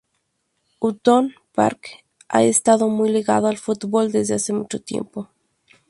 [0.79, 1.91] Upton Park
[2.27, 4.51] ha estado muy ligado al fútbol desde hace
[4.83, 5.29] tiempo.